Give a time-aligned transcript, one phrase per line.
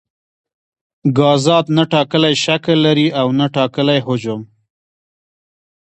[1.17, 4.41] ګازات نه ټاکلی شکل لري او نه ټاکلی حجم.